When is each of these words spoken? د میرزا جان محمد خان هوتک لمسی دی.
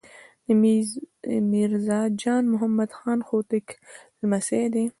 د 0.45 1.29
میرزا 1.51 1.99
جان 2.21 2.43
محمد 2.53 2.89
خان 2.97 3.19
هوتک 3.29 3.67
لمسی 4.19 4.63
دی. 4.73 4.85